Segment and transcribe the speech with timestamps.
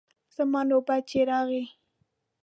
[0.35, 1.63] زما نوبت چې راغی.